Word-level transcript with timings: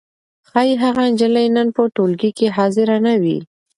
ښايي 0.49 0.75
هغه 0.83 1.03
نجلۍ 1.11 1.47
نن 1.55 1.67
په 1.75 1.81
ټولګي 1.95 2.31
کې 2.37 2.47
حاضره 2.57 2.95
نه 3.05 3.13
وي. 3.21 3.37